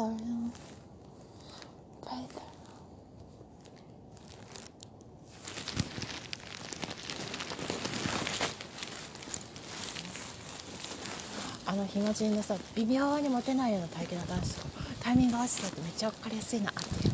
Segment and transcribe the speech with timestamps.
[0.00, 0.16] Feather
[2.00, 2.40] Feather
[11.66, 14.66] あの暇人のさ微妙にモテないような体型の男子と
[15.02, 17.09] タイミング合わせたってめっちゃ分かりやすいなったよね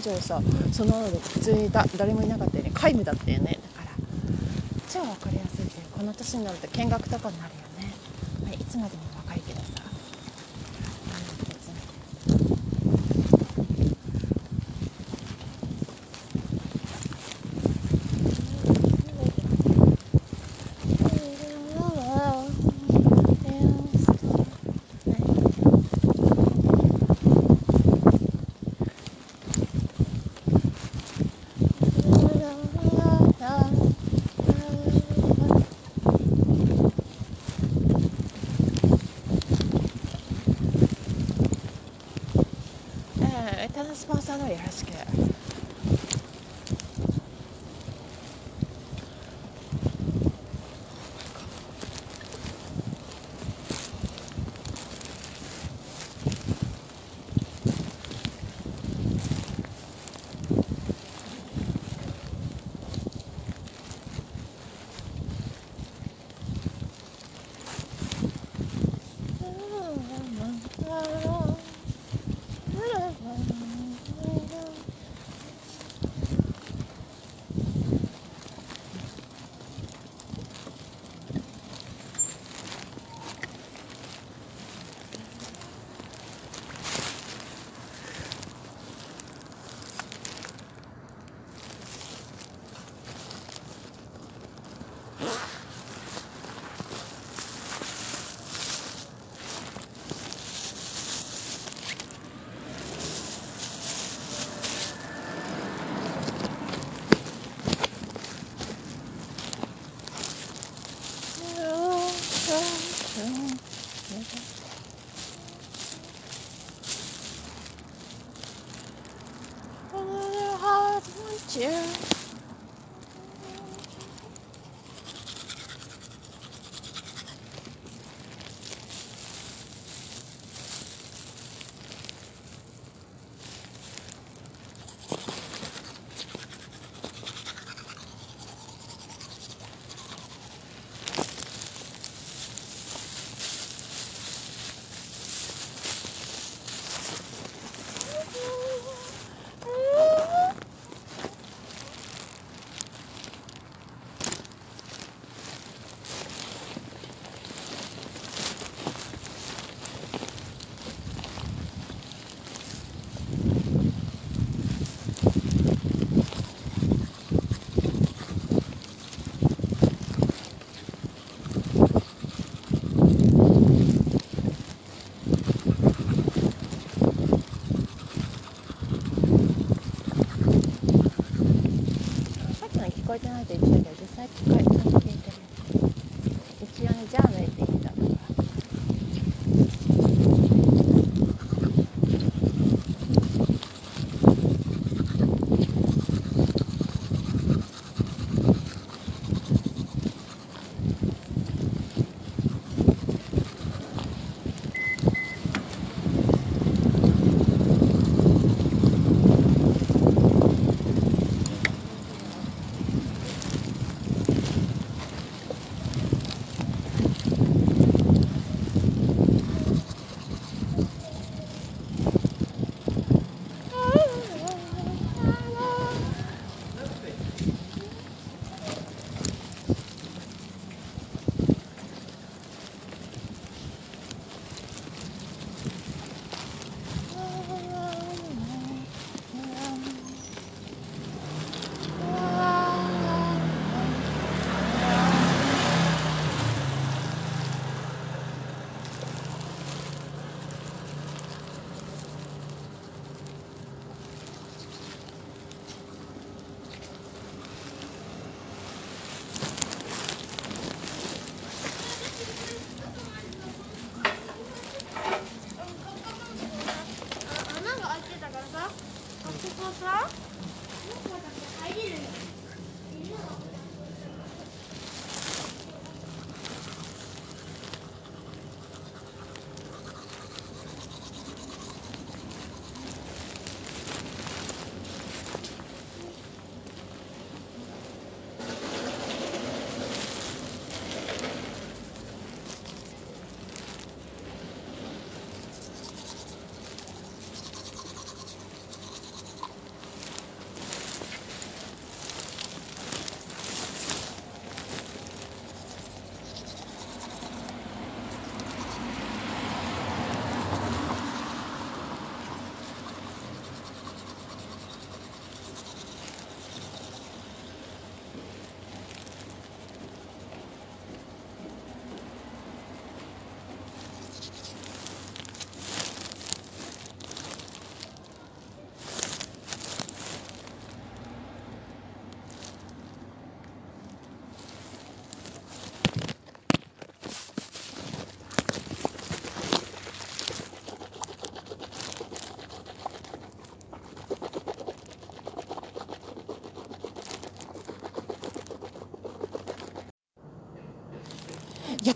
[0.00, 0.40] まだ案の定さ
[0.72, 2.72] その普通にいた誰もいなかったよね。
[2.74, 3.58] 皆無だったよね。
[3.76, 3.90] だから
[4.88, 7.94] 超分かりやすいっていうこの年になると見学とかになるよね、
[8.42, 9.02] まあ、いつまでも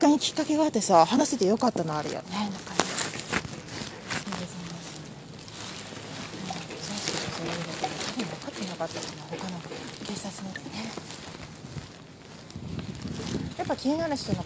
[0.04, 2.24] かにきっかけがあってさ話せてよかったのあるよね。
[2.28, 2.74] か
[10.60, 10.92] ね。
[13.56, 14.43] やっぱ気になる人の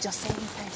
[0.00, 0.69] just say anything.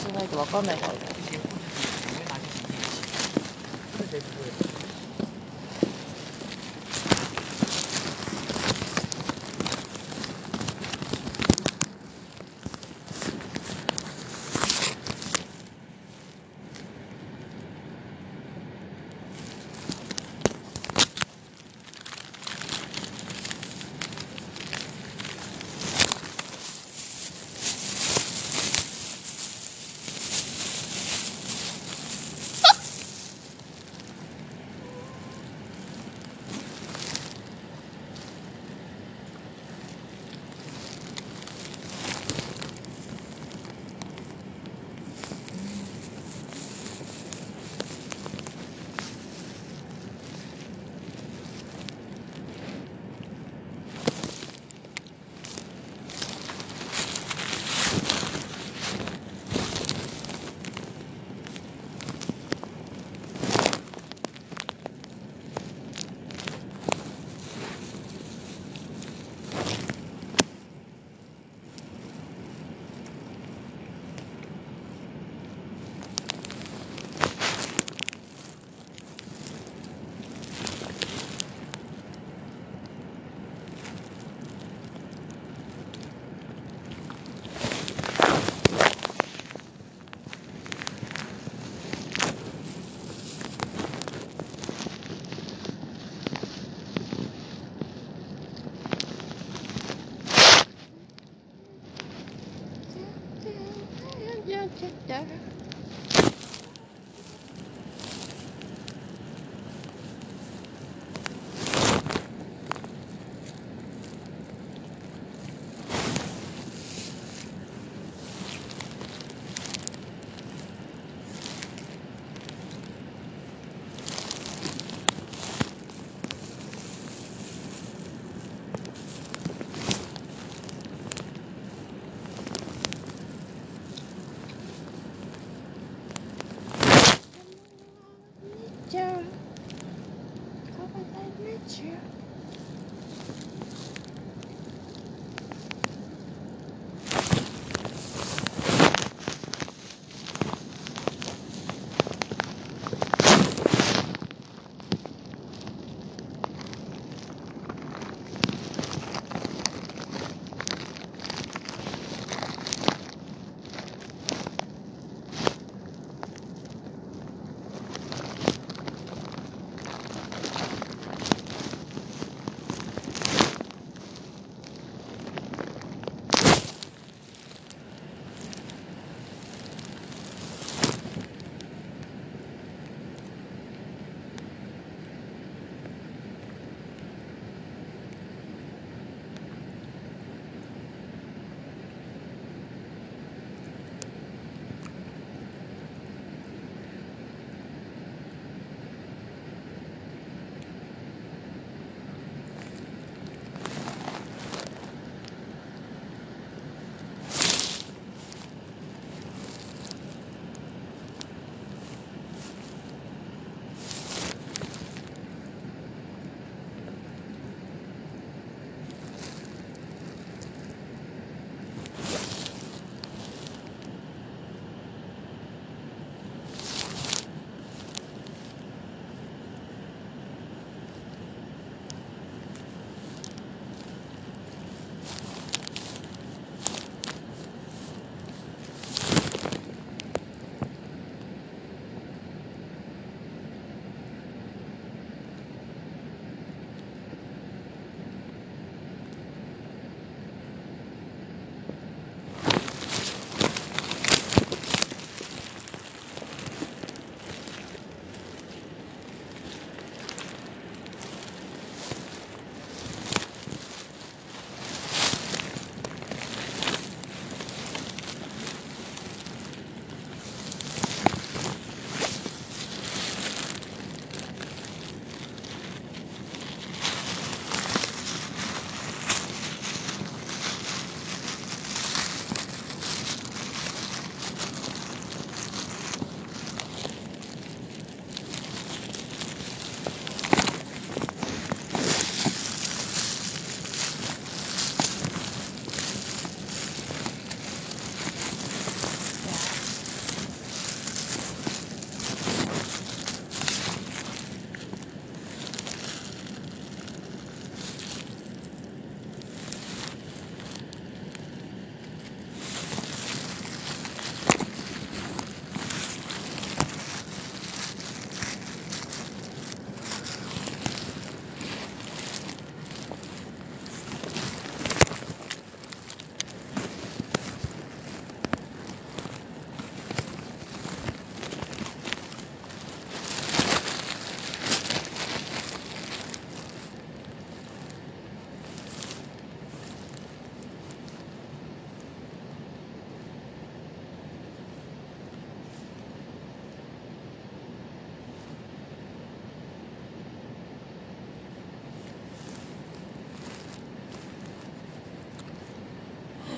[0.00, 1.09] じゃないと分かんないからね。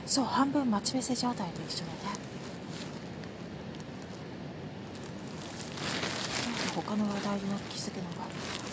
[0.06, 1.92] そう半分待ち伏せ状態と一緒だね。
[6.74, 8.71] 他の話題に気づくのが。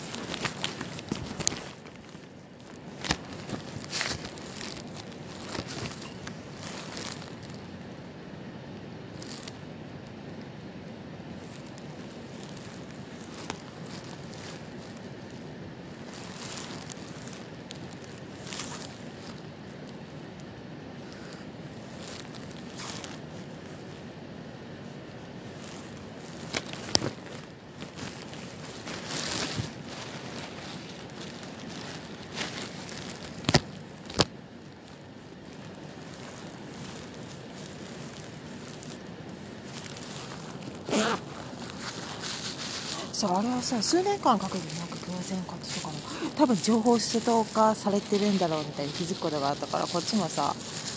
[43.20, 45.92] そうあれはさ数年間かけてなんか偶然買ってとかも
[46.38, 50.54] 多分情報出動化されてるんだろうみたいに気づくことがあったからこっちもさ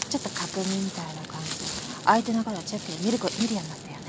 [0.09, 1.65] ちょっと確認みたいな感じで。
[2.05, 4.03] 相手の方はチェックで見る見るようになったよね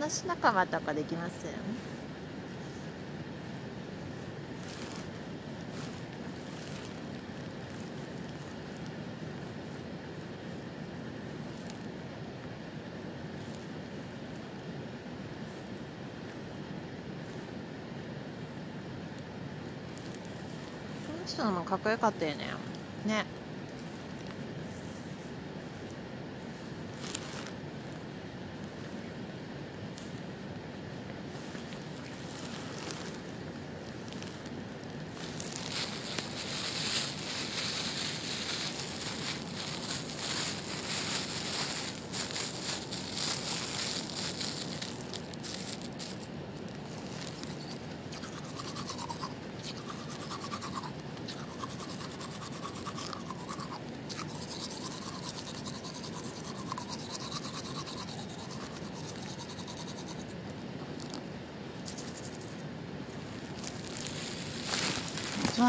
[0.00, 1.44] 話仲間とかできます？
[1.44, 1.48] こ
[21.12, 22.46] の人のもかっこよかったよね。
[23.04, 23.26] ね。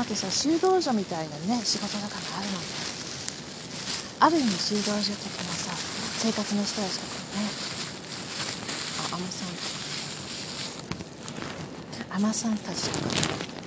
[0.02, 2.66] の後さ修道女みたいなね仕事とからあるので
[4.20, 5.72] ある意味修道女的なさ
[6.18, 7.50] 生活の人たちとかね。
[9.14, 9.50] あ海女さん。
[12.18, 13.61] 海女さんたちとか。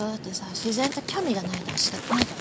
[0.00, 2.39] そうだってさ自然と興味がないと仕方ないだろ